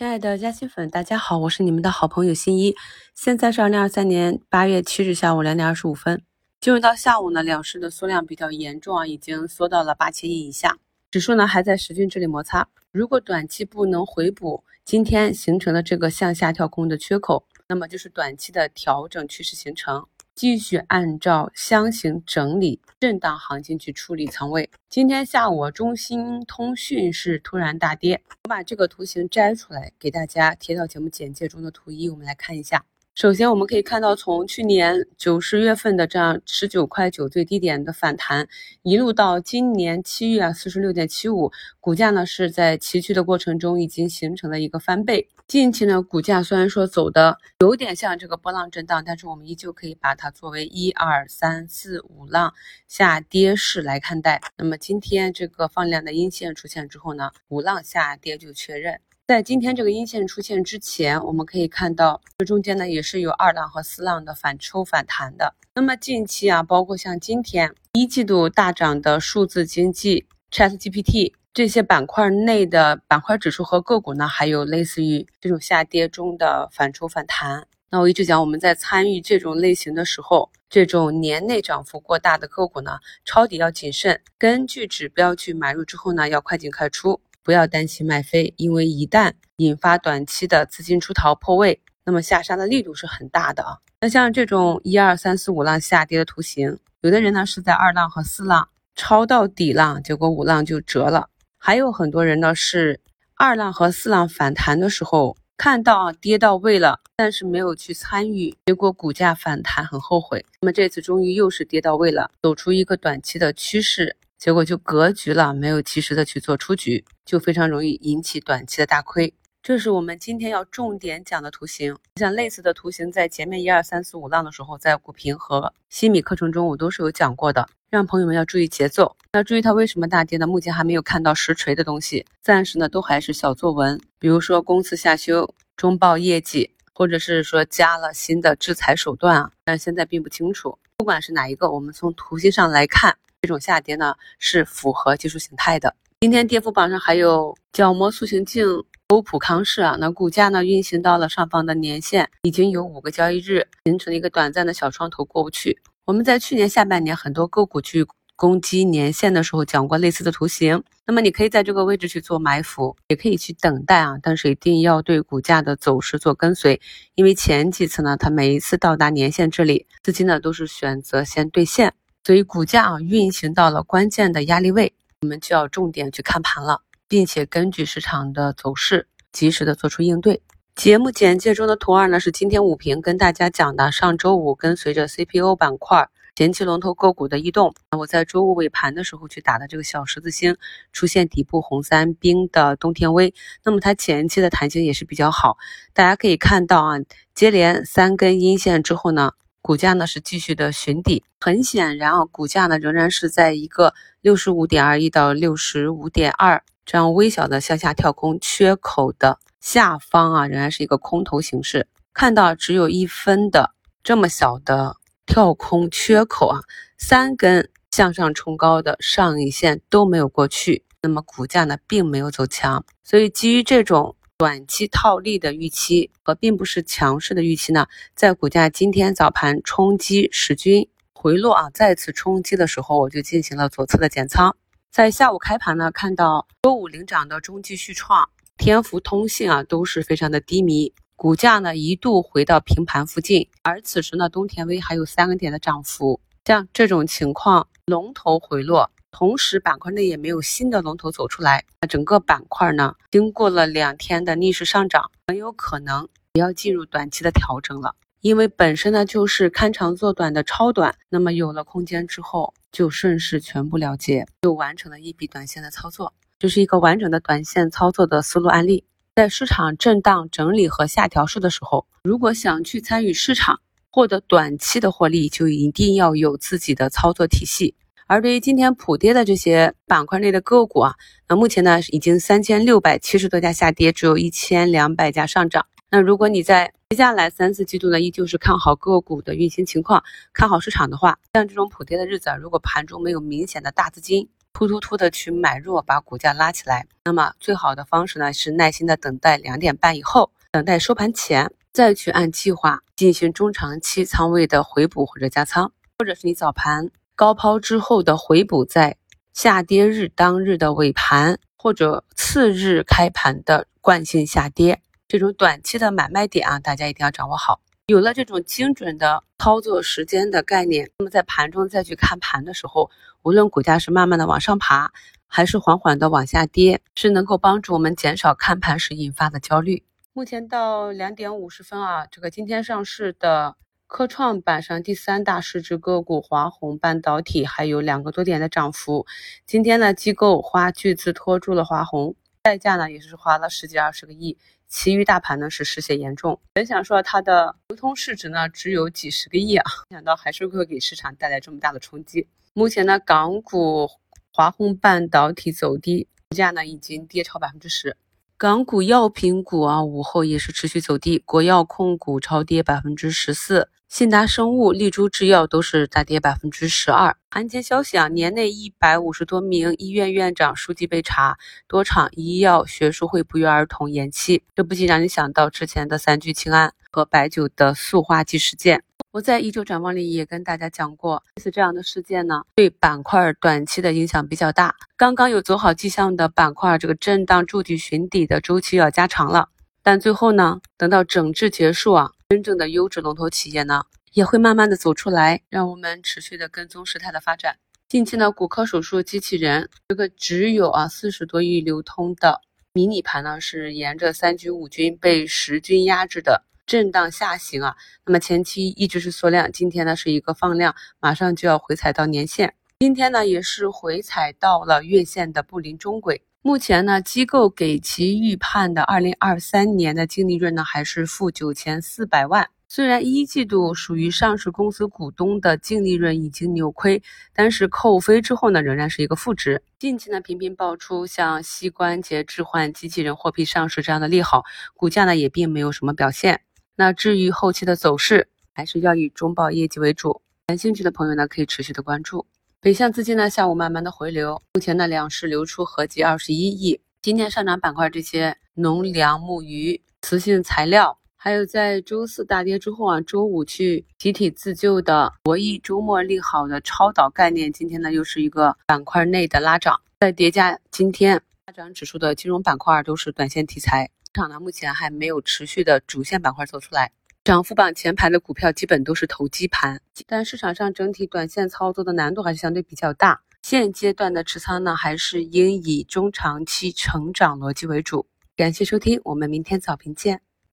[0.00, 2.74] 亲爱的嘉兴粉，大家好，我是你们的好朋友新一。
[3.14, 6.22] 现在是二零二三年八月七日下午两点二十五分。
[6.58, 10.78] 进入到下午呢，两市的缩量比较严重啊，已经缩到了八千亿以下，
[11.10, 12.66] 指数呢还在十均这里摩擦。
[12.90, 20.06] 如果短期不能回补今天形成的这个向下跳空的缺口，那么就是短期的调整趋势形成。
[20.34, 24.70] 继续按照箱型整理震荡行情去处理仓位。
[24.88, 32.84] 今天下午，中兴通讯是突然大跌，我把这个图形摘出来给大家贴到节目简介中的图一，我们来看一下。
[33.16, 38.48] 首先，我们可以看到，从去年九十月份的这样十九块九最低点的反弹，
[38.82, 41.50] 一路到今年七月啊四十六点七五，
[41.80, 45.28] 股价呢是在崎岖的过程中已经形成了一个翻倍。
[45.48, 52.54] 近期呢，股价虽然说走的有点像这个波浪震荡，但是我们依旧可以把它作为一二三四五浪
[52.86, 54.40] 下跌式来看待。
[54.56, 59.00] 那么今天这个放量的阴线出现之后呢，五浪下跌就确认。
[59.30, 65.54] 在今天这个阴线出现之前，我们可以看到这中间呢也是有二浪和四浪的反抽反弹的。
[65.72, 77.68] 那么近期啊，包括像今天一季度大涨的数字经济、ChatGPT 这些板块内的板块指数和个股呢，还有类似于这种下跌中的反抽反弹。
[77.88, 87.20] 那我一直讲，我们在参与这种类型的时候，这种年内涨幅过大的个股呢，抄底要谨慎，根据指标去买入之后呢，要快进快出。
[87.50, 93.76] 不要担心卖飞，因为一旦引发短期的资金出逃破位，那么下杀的力度是很大的啊。
[94.00, 101.24] 那像这种一二三四五浪下跌的图形，有的人呢是在二浪和四浪抄到底浪，结果五浪就折了；
[101.58, 103.00] 还有很多人呢是
[103.34, 110.46] 二浪和四浪反弹的时候看到啊跌到位了，但是没有去参与，结果股价反弹很后悔。
[110.60, 114.16] 那么这次终于又是跌到位了，走出一个短期的趋势。
[114.40, 119.34] 结果就格局了，没有及时的去做出局，就非常容易引起短期的大亏。
[119.62, 121.94] 这是我们今天要重点讲的图形。
[122.16, 129.14] 像类似的图形，在前面一二三四五浪的时候，在股评和西米课程中，我都是有讲过的，让朋友们要注意节奏。
[129.34, 130.46] 那注意它为什么大跌呢？
[130.46, 134.00] 目前还没有看到实锤的东西，暂时呢都还是小作文。
[134.18, 140.78] 比如说公司下修中报业绩，或者是说加了新的制裁手段啊，但现在并不清楚。
[140.96, 143.14] 不管是哪一个，我们从图形上来看。
[143.42, 145.94] 这种下跌呢是符合技术形态的。
[146.20, 148.66] 今天跌幅榜上还有角膜塑形镜
[149.08, 155.78] 欧普康视啊，那股价呢运行到了上方的年线，已经有五个交易日形成了一个短暂的小窗头过不去。
[156.04, 158.06] 我们在去年下半年很多个股去
[158.36, 166.78] 攻击年线的时候讲过类似的图形，那么你可以在这个位置去做埋伏，也可以去等待啊，但是一定要对股价的走势做跟随，
[167.14, 171.94] 因为前几次呢，它每一次到达年线这里，资金呢都是选择先兑现。
[172.30, 180.40] 所以股价啊运行到了关键的压力位，我们就要重点去看盘了，并且根据市场的走势及时的做出应对。
[180.76, 190.56] 节目简介中的图二呢是今天午评跟大家讲的，上周五跟随着 CPU 板块前期龙头个股的异动，我在周五尾盘的时候去打的这个小十字星
[190.92, 195.58] 出现底部红三兵的东天威，那么它前期的弹性也是比较好，
[195.92, 196.94] 大家可以看到啊，
[197.34, 199.32] 接连三根阴线之后呢。
[199.62, 211.86] 股价呢是继续的寻底，很显然啊，股价呢仍然是在一个六十五点二一到六十五点二这样微小的向下跳空缺口的下方啊，仍然是一个空头形式。
[212.14, 216.60] 看到只有一分的这么小的跳空缺口啊，
[216.96, 224.16] 三根向上冲高的上影线都没有过去，那么股价呢并没有走强，所以基于这种。
[224.40, 234.56] 短期套利的预期和并不是强势的预期呢，在股价今天早盘冲击十均回落啊，再次冲击的时候，我就进行了左侧的减仓。
[234.90, 248.90] 在下午开盘呢，看到周五领涨的中继续创、天福通信啊，都是非常的低迷，股价呢一度回到平盘附近，而此时呢，东田威还有三个点的涨幅，像这种情况，龙头回落。
[249.10, 257.96] 同时，板块内也没有新的龙头走出来，那整个板块呢，经过了两天的逆势上涨，很有可能也要进入短期的调整了。
[258.20, 268.84] 因为本身呢就是看长做短的超短，那么有了空间之后，就顺势全部了结，就完成了一笔短线的操作，就是一个完整的短线操作的思路案例。
[269.16, 273.60] 在市场震荡整理和下调市的时候，如果想去参与市场，
[273.90, 277.74] 获得短期的获利，就一定要有自己的操作体系。
[278.10, 280.96] 而对于今天普跌的这些板块内的个股啊，
[281.28, 285.64] 那目前呢已经三千六百七十多家下跌，只有一千两百家上涨。
[285.92, 290.02] 那如果你在接下来三四季度呢，依旧是看好个股的运行情况，
[290.32, 296.88] 看好市场的话，像这种普跌的日子啊，如果盘中没有明显的大资金突突突的去买入，把股价拉起来。
[297.04, 305.70] 那么最好的方式呢，是耐心的等待两点半以后，等待收盘前，再去按计划进行中长期仓位的回补或者加仓，
[306.00, 306.90] 或者是你早盘
[307.20, 308.96] 高抛之后的回补，在
[309.34, 317.60] 下跌日当日的尾盘或者次日开盘的惯性下跌，这种短期的买卖点啊，大家一定要掌握好。
[317.88, 322.90] 有了这种精准的操作时间的概念，那么在盘中再去看盘的时候，
[323.20, 324.90] 无论股价是慢慢的往上爬，
[325.26, 329.84] 还是缓缓的往下跌，是能够帮助我们减少看盘时引发的焦虑。
[330.14, 333.56] 目前到两点五十分啊，这个今天上市的
[333.90, 339.04] 科创板上第三大市值个股华虹半导体还有两个多点的涨幅。
[339.44, 344.38] 今天呢，机构花巨资拖住了华虹，代价呢也是花了十几二十个亿。
[344.68, 352.28] 其余大盘呢是失血严重，本想说它的流通市值呢只有几十个亿啊，没想到还是会给市场带来这么大的冲击。
[352.54, 353.90] 目前呢，港股
[354.32, 357.96] 华虹半导体走低，股价呢已经跌超百分之十。
[358.38, 363.68] 港股药品股啊，午后也是持续走低，国药控股超跌百分之十四。
[363.90, 367.16] 信达生物、丽珠制药都是大跌百分之十二。
[367.28, 374.44] 盘前消息啊，年内一百五十多名医院院长书记被查，多场医药学术会不约而同延期。
[374.54, 378.84] 这不禁让你想到之前的三聚氰胺和白酒的塑化剂事件。
[379.10, 384.76] 我在一周展望里也跟大家讲过，类似这样的事件呢，对板块短期的影响比较大。
[384.96, 389.48] 刚刚有走好迹象的板块，这个震荡筑底寻底的周期要加长了。
[389.82, 392.12] 但最后呢，等到整治结束啊。
[392.30, 393.82] 真正的优质龙头企业呢，
[394.12, 397.56] 也会慢慢的走出来，让我们持续的跟踪事态的发展。
[397.88, 402.40] 近期呢，骨科手术机器人这个只有啊四十多亿流通的
[402.72, 407.74] 迷你盘呢，是沿着三军五军被十军压制的震荡下行啊。
[408.06, 412.54] 那么前期一直是缩量，今天呢是一个放量，马上就要回踩到年线。
[412.78, 416.22] 今天呢也是回踩到了月线的布林中轨。
[416.42, 422.48] 目前呢，机构给其预判的二零二三年的净利润呢，还是负九千四百万。
[422.66, 427.02] 虽然一季度属于上市公司股东的净利润已经扭亏，
[427.34, 429.62] 但是扣非之后呢，仍然是一个负值。
[429.78, 434.42] 近期呢，频频爆出像膝关节置换机器人获批上市这样的利好，
[434.72, 436.40] 股价呢也并没有什么表现。
[436.74, 440.22] 那至于后期的走势，还是要以中报业绩为主。
[440.46, 442.24] 感兴趣的朋友呢，可以持续的关注。
[442.62, 446.78] 北向资金呢，下午慢慢的回流，目前呢两市流出合计二十一亿。
[447.00, 459.80] 今天上涨板块这些农粮牧渔、磁性材料，还有在周四大跌之后啊，周五去集体自救的博弈周末利好的超导概念，今天呢又是一个板块内的拉涨。
[460.00, 466.92] 在叠加今天大涨指数的金融板块都是短线题材，市场呢目前还没有持续的主线板块走出来。
[467.30, 473.20] 涨幅榜前排的股票基本都是投机盘，但市场上整体短线操作的难度还是相对比较大。
[473.40, 478.08] 现阶段的持仓呢，还是应以中长期成长逻辑为主。
[478.34, 480.22] 感谢收听，我们明天早评见。